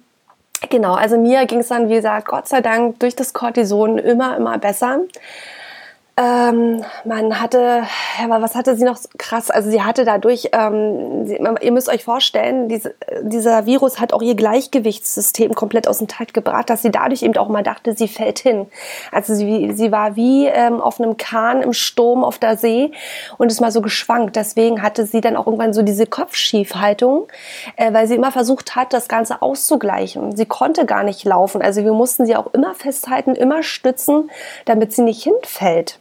[0.72, 4.36] Genau, also mir ging es dann, wie gesagt, Gott sei Dank durch das Cortison immer,
[4.38, 5.02] immer besser.
[6.20, 7.84] Ähm, man hatte,
[8.24, 9.52] aber was hatte sie noch krass?
[9.52, 14.24] Also sie hatte dadurch, ähm, sie, ihr müsst euch vorstellen, diese, dieser Virus hat auch
[14.24, 18.08] ihr Gleichgewichtssystem komplett aus dem Takt gebracht, dass sie dadurch eben auch mal dachte, sie
[18.08, 18.66] fällt hin.
[19.12, 22.92] Also sie, sie war wie ähm, auf einem Kahn im Sturm auf der See
[23.38, 24.36] und ist mal so geschwankt.
[24.36, 27.28] Deswegen hatte sie dann auch irgendwann so diese Kopfschiefhaltung,
[27.76, 30.36] äh, weil sie immer versucht hat, das Ganze auszugleichen.
[30.36, 31.62] Sie konnte gar nicht laufen.
[31.62, 34.32] Also wir mussten sie auch immer festhalten, immer stützen,
[34.66, 36.00] damit sie nicht hinfällt.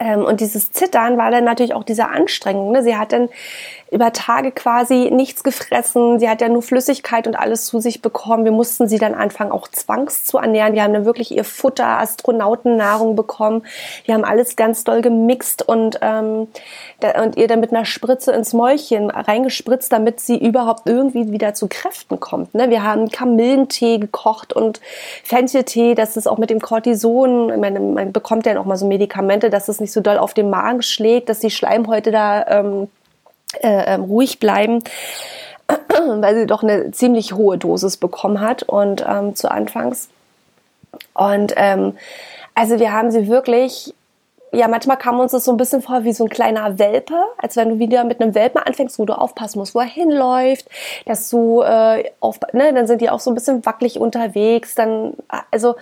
[0.00, 2.72] Ähm, und dieses Zittern war dann natürlich auch diese Anstrengung.
[2.72, 2.82] Ne?
[2.82, 3.28] Sie hat dann
[3.90, 6.18] über Tage quasi nichts gefressen.
[6.18, 8.44] Sie hat ja nur Flüssigkeit und alles zu sich bekommen.
[8.44, 10.74] Wir mussten sie dann anfangen, auch zwangs zu ernähren.
[10.74, 13.64] Die haben dann wirklich ihr Futter, Astronautennahrung bekommen.
[14.04, 16.48] Wir haben alles ganz doll gemixt und, ähm,
[17.00, 21.54] da, und ihr dann mit einer Spritze ins Mäulchen reingespritzt, damit sie überhaupt irgendwie wieder
[21.54, 22.54] zu Kräften kommt.
[22.54, 22.68] Ne?
[22.70, 24.80] Wir haben Kamillentee gekocht und
[25.24, 29.48] Fencheltee, dass es auch mit dem Cortison, man, man bekommt ja auch mal so Medikamente,
[29.48, 32.88] dass es nicht so doll auf den Magen schlägt, dass die Schleimhäute da ähm,
[33.62, 34.82] äh, ähm, ruhig bleiben,
[35.68, 40.08] weil sie doch eine ziemlich hohe Dosis bekommen hat und ähm, zu Anfangs.
[41.14, 41.96] Und ähm,
[42.54, 43.94] also wir haben sie wirklich,
[44.52, 47.56] ja, manchmal kam uns das so ein bisschen vor wie so ein kleiner Welpe, als
[47.56, 50.68] wenn du wieder mit einem Welpen anfängst, wo du aufpassen musst, wo er hinläuft,
[51.06, 54.74] dass du äh, auf, ne, dann sind die auch so ein bisschen wackelig unterwegs.
[54.74, 55.14] Dann,
[55.50, 55.76] also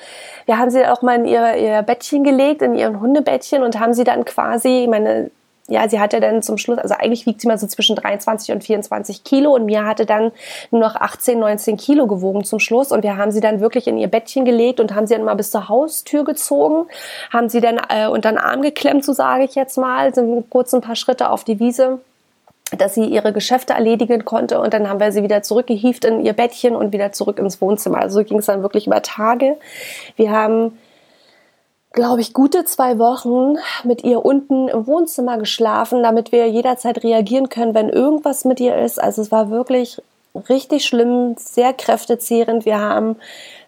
[0.47, 3.95] wir haben sie auch mal in ihr, ihr Bettchen gelegt, in ihren Hundebettchen und haben
[3.95, 5.31] sie dann quasi, meine
[5.69, 8.63] ja, sie hatte dann zum Schluss, also eigentlich wiegt sie mal so zwischen 23 und
[8.63, 10.31] 24 Kilo und mir hatte dann
[10.71, 13.99] nur noch 18, 19 Kilo gewogen zum Schluss und wir haben sie dann wirklich in
[13.99, 16.89] ihr Bettchen gelegt und haben sie dann mal bis zur Haustür gezogen,
[17.33, 20.73] haben sie dann äh, unter den Arm geklemmt, so sage ich jetzt mal, sind kurz
[20.73, 21.99] ein paar Schritte auf die Wiese
[22.77, 26.33] dass sie ihre Geschäfte erledigen konnte und dann haben wir sie wieder zurückgehieft in ihr
[26.33, 28.01] Bettchen und wieder zurück ins Wohnzimmer.
[28.01, 29.57] Also so ging es dann wirklich über Tage.
[30.17, 30.77] Wir haben
[31.97, 37.49] glaube ich, gute zwei Wochen mit ihr unten im Wohnzimmer geschlafen, damit wir jederzeit reagieren
[37.49, 39.03] können, wenn irgendwas mit ihr ist.
[39.03, 40.01] Also es war wirklich
[40.49, 42.67] richtig schlimm, sehr kräftezehrend.
[42.67, 43.17] Wir haben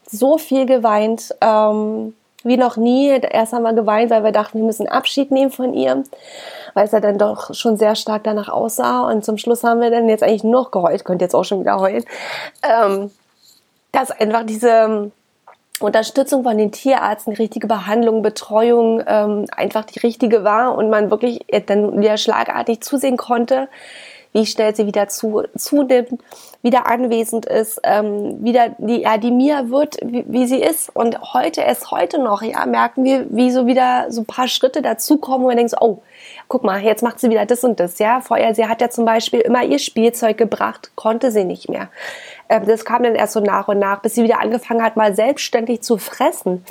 [0.08, 2.14] so viel geweint, ähm,
[2.44, 3.08] wie noch nie.
[3.08, 6.04] Erst haben wir geweint, weil wir dachten, wir müssen Abschied nehmen von ihr,
[6.74, 9.08] weil es ja dann doch schon sehr stark danach aussah.
[9.08, 11.80] Und zum Schluss haben wir dann jetzt eigentlich noch geheult, könnt jetzt auch schon wieder
[11.80, 12.04] heulen,
[12.62, 13.10] ähm,
[13.90, 15.10] dass einfach diese
[15.80, 21.10] Unterstützung von den Tierärzten, die richtige Behandlung, Betreuung ähm, einfach die richtige war und man
[21.10, 23.68] wirklich dann wieder schlagartig zusehen konnte,
[24.32, 26.20] wie schnell sie wieder zu, zunimmt,
[26.62, 30.94] wieder anwesend ist, ähm, wieder die, ja, die Mia wird, wie, wie sie ist.
[30.94, 34.82] Und heute, erst heute noch, ja, merken wir, wie so wieder so ein paar Schritte
[34.82, 36.02] dazukommen, wo man denkt, so, oh,
[36.48, 38.20] guck mal, jetzt macht sie wieder das und das, ja.
[38.20, 41.88] Vorher, sie hat ja zum Beispiel immer ihr Spielzeug gebracht, konnte sie nicht mehr.
[42.48, 45.14] Ähm, das kam dann erst so nach und nach, bis sie wieder angefangen hat, mal
[45.14, 46.64] selbstständig zu fressen.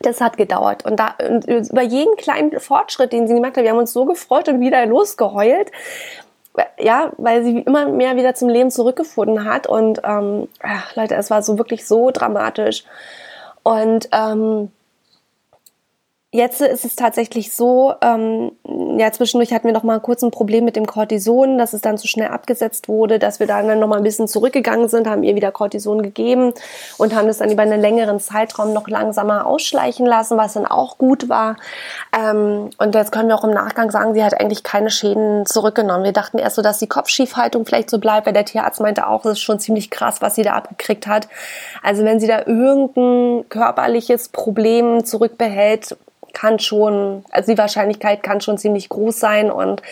[0.00, 0.84] Das hat gedauert.
[0.84, 4.06] Und, da, und über jeden kleinen Fortschritt, den sie gemacht hat, wir haben uns so
[4.06, 5.70] gefreut und wieder losgeheult.
[6.78, 9.66] Ja, weil sie immer mehr wieder zum Leben zurückgefunden hat.
[9.66, 12.84] Und ähm, ach, Leute, es war so wirklich so dramatisch.
[13.62, 14.72] Und ähm,
[16.32, 18.52] Jetzt ist es tatsächlich so, ähm,
[18.98, 21.98] ja, zwischendurch hatten wir noch mal kurz ein Problem mit dem Cortison, dass es dann
[21.98, 25.34] zu schnell abgesetzt wurde, dass wir dann noch mal ein bisschen zurückgegangen sind, haben ihr
[25.34, 26.54] wieder Cortison gegeben
[26.98, 30.98] und haben das dann über einen längeren Zeitraum noch langsamer ausschleichen lassen, was dann auch
[30.98, 31.56] gut war.
[32.16, 36.04] Ähm, und jetzt können wir auch im Nachgang sagen, sie hat eigentlich keine Schäden zurückgenommen.
[36.04, 39.24] Wir dachten erst so, dass die Kopfschiefhaltung vielleicht so bleibt, weil der Tierarzt meinte auch,
[39.24, 41.26] es ist schon ziemlich krass, was sie da abgekriegt hat.
[41.82, 45.96] Also wenn sie da irgendein körperliches Problem zurückbehält,
[46.32, 49.82] kann schon, also die Wahrscheinlichkeit kann schon ziemlich groß sein und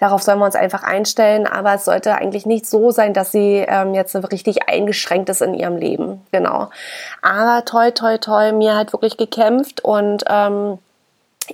[0.00, 1.46] darauf sollen wir uns einfach einstellen.
[1.46, 5.54] Aber es sollte eigentlich nicht so sein, dass sie ähm, jetzt richtig eingeschränkt ist in
[5.54, 6.22] ihrem Leben.
[6.32, 6.68] Genau.
[7.22, 10.78] Aber toi, toi, toi, mir hat wirklich gekämpft und ähm,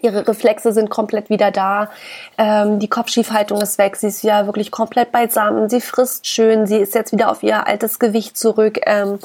[0.03, 1.91] Ihre Reflexe sind komplett wieder da.
[2.39, 3.97] Ähm, die Kopfschiefhaltung ist weg.
[3.97, 5.69] Sie ist ja wirklich komplett beisammen.
[5.69, 6.67] Sie frisst schön.
[6.67, 8.81] Sie ist jetzt wieder auf ihr altes Gewicht zurück.
[8.87, 9.19] Ähm,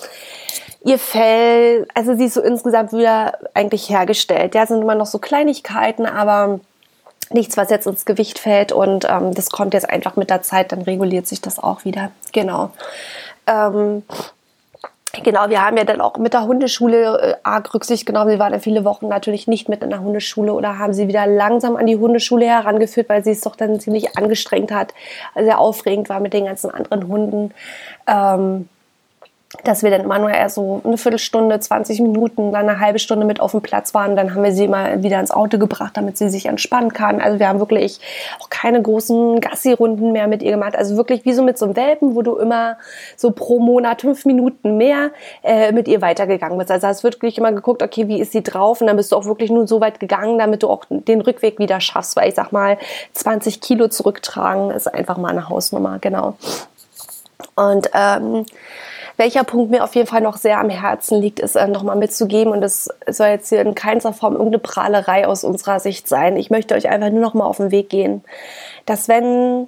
[0.83, 4.55] ihr Fell, also sie ist so insgesamt wieder eigentlich hergestellt.
[4.55, 6.59] Ja, sind immer noch so Kleinigkeiten, aber
[7.31, 10.71] nichts, was jetzt ins Gewicht fällt und ähm, das kommt jetzt einfach mit der Zeit,
[10.71, 12.11] dann reguliert sich das auch wieder.
[12.31, 12.71] Genau.
[13.45, 14.03] Ähm,
[15.23, 18.29] Genau, wir haben ja dann auch mit der Hundeschule äh, arg Rücksicht genommen.
[18.29, 21.25] Sie waren ja viele Wochen natürlich nicht mit in der Hundeschule oder haben sie wieder
[21.25, 24.93] langsam an die Hundeschule herangeführt, weil sie es doch dann ziemlich angestrengt hat,
[25.35, 27.53] sehr aufregend war mit den ganzen anderen Hunden.
[28.07, 28.69] Ähm,
[29.63, 33.25] dass wir dann immer nur eher so eine Viertelstunde, 20 Minuten, dann eine halbe Stunde
[33.25, 34.15] mit auf dem Platz waren.
[34.15, 37.19] Dann haben wir sie mal wieder ins Auto gebracht, damit sie sich entspannen kann.
[37.19, 37.99] Also wir haben wirklich
[38.39, 40.75] auch keine großen Gassi-Runden mehr mit ihr gemacht.
[40.75, 42.77] Also wirklich wie so mit so einem Welpen, wo du immer
[43.15, 45.09] so pro Monat fünf Minuten mehr
[45.43, 46.69] äh, mit ihr weitergegangen bist.
[46.69, 48.81] Also wird wirklich immer geguckt, okay, wie ist sie drauf?
[48.81, 51.57] Und dann bist du auch wirklich nur so weit gegangen, damit du auch den Rückweg
[51.57, 52.15] wieder schaffst.
[52.15, 52.77] Weil ich sag mal,
[53.13, 56.35] 20 Kilo zurücktragen ist einfach mal eine Hausnummer, genau.
[57.55, 58.45] Und ähm,
[59.19, 62.53] welcher Punkt mir auf jeden Fall noch sehr am Herzen liegt, ist äh, nochmal mitzugeben
[62.53, 66.37] und das soll jetzt hier in keiner Form irgendeine Prahlerei aus unserer Sicht sein.
[66.37, 68.23] Ich möchte euch einfach nur nochmal auf den Weg gehen,
[68.85, 69.67] dass wenn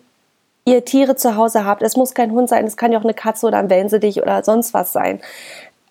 [0.64, 3.14] ihr Tiere zu Hause habt, es muss kein Hund sein, es kann ja auch eine
[3.14, 5.20] Katze oder ein Wellensittich oder sonst was sein,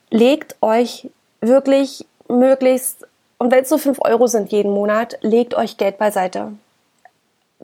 [0.08, 1.10] legt euch
[1.42, 6.52] wirklich möglichst, und wenn es so 5 Euro sind jeden Monat, legt euch Geld beiseite.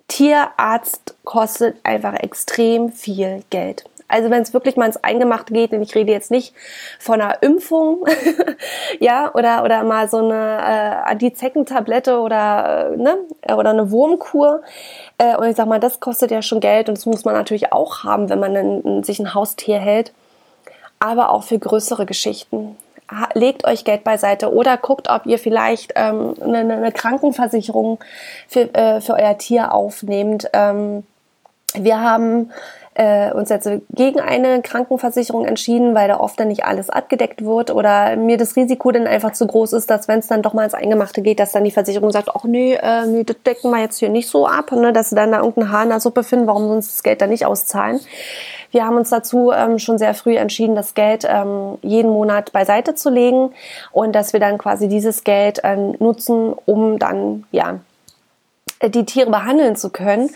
[0.08, 3.84] Tierarzt kostet einfach extrem viel Geld.
[4.08, 6.54] Also wenn es wirklich mal ins Eingemachte geht, und ich rede jetzt nicht
[6.98, 8.06] von einer Impfung,
[9.00, 13.18] ja, oder, oder mal so eine äh, Antizeckentablette oder, äh, ne,
[13.52, 14.62] oder eine Wurmkur.
[15.18, 17.72] Äh, und ich sag mal, das kostet ja schon Geld und das muss man natürlich
[17.72, 20.12] auch haben, wenn man einen, sich ein Haustier hält.
[21.00, 22.76] Aber auch für größere Geschichten.
[23.34, 27.98] Legt euch Geld beiseite oder guckt, ob ihr vielleicht ähm, eine, eine Krankenversicherung
[28.48, 30.48] für, äh, für euer Tier aufnehmt.
[30.52, 31.04] Ähm,
[31.74, 32.50] wir haben
[32.96, 37.70] äh, uns jetzt gegen eine Krankenversicherung entschieden, weil da oft dann nicht alles abgedeckt wird
[37.70, 40.64] oder mir das Risiko dann einfach zu groß ist, dass wenn es dann doch mal
[40.64, 43.80] ins Eingemachte geht, dass dann die Versicherung sagt, ach nee, äh, nee, das decken wir
[43.80, 46.24] jetzt hier nicht so ab, ne, dass sie dann da irgendein Haar in der Suppe
[46.24, 48.00] finden, warum uns das Geld dann nicht auszahlen.
[48.70, 52.94] Wir haben uns dazu ähm, schon sehr früh entschieden, das Geld ähm, jeden Monat beiseite
[52.94, 53.50] zu legen
[53.92, 57.78] und dass wir dann quasi dieses Geld äh, nutzen, um dann ja
[58.82, 60.30] die Tiere behandeln zu können.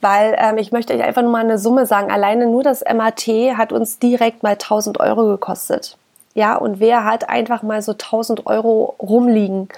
[0.00, 2.10] Weil ähm, ich möchte euch einfach nur mal eine Summe sagen.
[2.10, 5.96] Alleine nur das MAT hat uns direkt mal 1000 Euro gekostet.
[6.34, 9.68] Ja, und wer hat einfach mal so 1000 Euro rumliegen?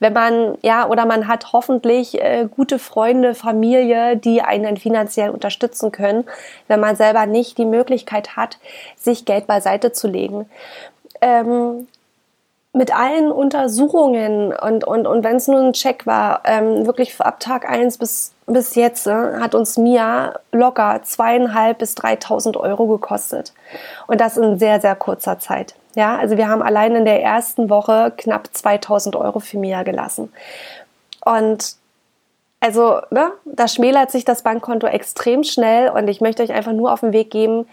[0.00, 5.92] Wenn man, ja, oder man hat hoffentlich äh, gute Freunde, Familie, die einen finanziell unterstützen
[5.92, 6.24] können,
[6.66, 8.58] wenn man selber nicht die Möglichkeit hat,
[8.96, 10.50] sich Geld beiseite zu legen.
[11.20, 11.86] Ähm,
[12.74, 17.38] mit allen Untersuchungen und, und, und wenn es nur ein Check war, ähm, wirklich ab
[17.38, 23.52] Tag eins bis, bis jetzt äh, hat uns Mia locker zweieinhalb bis dreitausend Euro gekostet.
[24.06, 25.74] Und das in sehr, sehr kurzer Zeit.
[25.94, 30.32] Ja, also wir haben allein in der ersten Woche knapp 2000 Euro für Mia gelassen.
[31.22, 31.76] Und
[32.60, 36.92] also, ne, da schmälert sich das Bankkonto extrem schnell und ich möchte euch einfach nur
[36.92, 37.68] auf den Weg geben,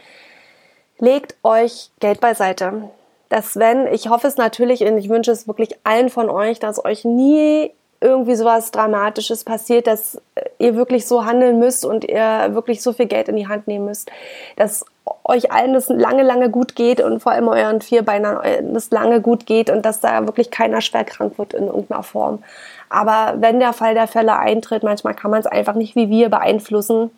[0.98, 2.90] legt euch Geld beiseite.
[3.30, 6.84] Dass wenn, ich hoffe es natürlich und ich wünsche es wirklich allen von euch, dass
[6.84, 10.22] euch nie irgendwie sowas Dramatisches passiert, dass
[10.58, 13.86] ihr wirklich so handeln müsst und ihr wirklich so viel Geld in die Hand nehmen
[13.86, 14.10] müsst,
[14.56, 14.86] dass
[15.24, 19.46] euch allen das lange, lange gut geht und vor allem euren Vierbeinern das lange gut
[19.46, 22.44] geht und dass da wirklich keiner schwer krank wird in irgendeiner Form.
[22.90, 26.30] Aber wenn der Fall der Fälle eintritt, manchmal kann man es einfach nicht wie wir
[26.30, 27.12] beeinflussen.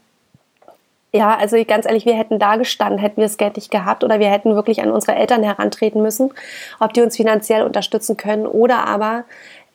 [1.13, 4.19] Ja, also ganz ehrlich, wir hätten da gestanden, hätten wir das Geld nicht gehabt oder
[4.19, 6.33] wir hätten wirklich an unsere Eltern herantreten müssen,
[6.79, 9.25] ob die uns finanziell unterstützen können oder aber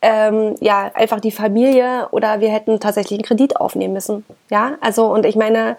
[0.03, 4.25] ähm, ja, einfach die Familie oder wir hätten tatsächlich einen Kredit aufnehmen müssen.
[4.51, 5.77] Ja, also und ich meine,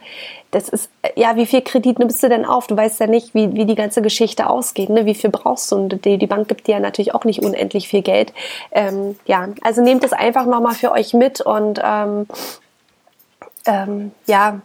[0.51, 2.67] das ist, ja, wie viel Kredit nimmst du denn auf?
[2.67, 5.05] Du weißt ja nicht, wie, wie die ganze Geschichte ausgeht, ne?
[5.05, 5.75] wie viel brauchst du?
[5.75, 8.33] Und die, die Bank gibt dir ja natürlich auch nicht unendlich viel Geld.
[8.71, 12.27] Ähm, ja, also nehmt es einfach nochmal für euch mit und ähm,
[13.65, 14.61] ähm, ja,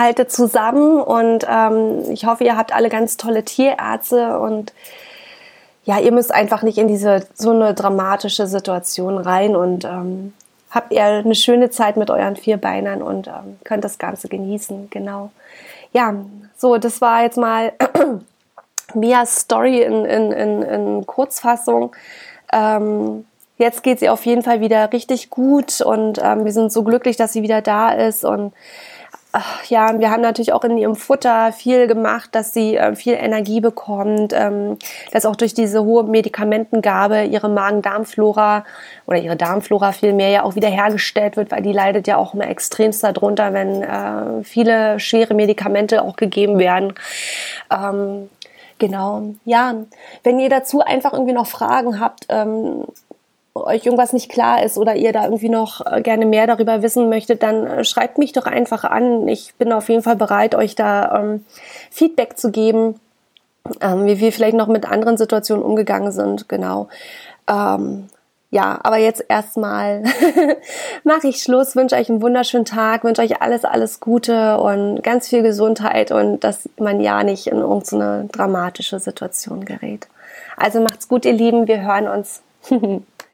[0.00, 4.72] haltet zusammen und ähm, ich hoffe, ihr habt alle ganz tolle Tierärzte und
[5.84, 10.34] ja, ihr müsst einfach nicht in diese so eine dramatische Situation rein und ähm,
[10.70, 14.88] habt ihr eine schöne Zeit mit euren Vierbeinern und ähm, könnt das Ganze genießen.
[14.90, 15.30] Genau.
[15.92, 16.14] Ja,
[16.56, 17.72] so, das war jetzt mal
[18.94, 21.94] Mias Story in, in, in, in Kurzfassung.
[22.52, 23.24] Ähm,
[23.58, 27.16] jetzt geht sie auf jeden Fall wieder richtig gut und ähm, wir sind so glücklich,
[27.16, 28.52] dass sie wieder da ist und
[29.68, 33.60] ja, wir haben natürlich auch in ihrem Futter viel gemacht, dass sie äh, viel Energie
[33.60, 34.76] bekommt, ähm,
[35.12, 38.64] dass auch durch diese hohe Medikamentengabe ihre Magen-Darm-Flora
[39.06, 42.48] oder ihre Darmflora vielmehr ja auch wieder hergestellt wird, weil die leidet ja auch immer
[42.48, 46.94] extremst darunter, wenn äh, viele schwere Medikamente auch gegeben werden.
[47.70, 48.28] Ähm,
[48.78, 49.74] genau, ja,
[50.24, 52.84] wenn ihr dazu einfach irgendwie noch Fragen habt, ähm,
[53.54, 57.08] euch irgendwas nicht klar ist oder ihr da irgendwie noch äh, gerne mehr darüber wissen
[57.08, 59.26] möchtet, dann äh, schreibt mich doch einfach an.
[59.28, 61.44] Ich bin auf jeden Fall bereit, euch da ähm,
[61.90, 63.00] Feedback zu geben,
[63.80, 66.48] ähm, wie wir vielleicht noch mit anderen Situationen umgegangen sind.
[66.48, 66.88] Genau.
[67.48, 68.08] Ähm,
[68.52, 70.02] ja, aber jetzt erstmal
[71.04, 75.28] mache ich Schluss, wünsche euch einen wunderschönen Tag, wünsche euch alles, alles Gute und ganz
[75.28, 80.08] viel Gesundheit und dass man ja nicht in irgendeine dramatische Situation gerät.
[80.56, 82.42] Also macht's gut, ihr Lieben, wir hören uns.